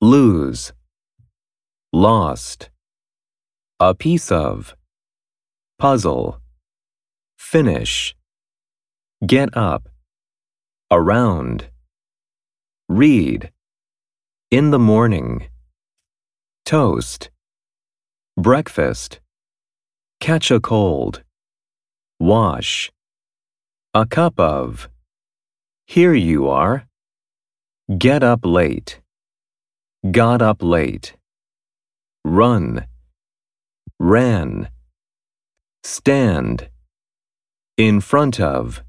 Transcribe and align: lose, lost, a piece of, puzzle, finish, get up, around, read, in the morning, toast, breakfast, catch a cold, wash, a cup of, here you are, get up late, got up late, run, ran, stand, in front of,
lose, 0.00 0.72
lost, 1.92 2.70
a 3.80 3.94
piece 3.94 4.30
of, 4.30 4.76
puzzle, 5.76 6.40
finish, 7.36 8.14
get 9.26 9.56
up, 9.56 9.88
around, 10.92 11.68
read, 12.88 13.50
in 14.52 14.70
the 14.70 14.78
morning, 14.78 15.48
toast, 16.64 17.30
breakfast, 18.36 19.18
catch 20.20 20.52
a 20.52 20.60
cold, 20.60 21.24
wash, 22.20 22.92
a 23.94 24.06
cup 24.06 24.38
of, 24.38 24.88
here 25.86 26.14
you 26.14 26.48
are, 26.48 26.86
get 27.98 28.22
up 28.22 28.40
late, 28.44 29.00
got 30.12 30.40
up 30.40 30.62
late, 30.62 31.16
run, 32.24 32.86
ran, 33.98 34.68
stand, 35.82 36.68
in 37.76 38.00
front 38.00 38.40
of, 38.40 38.82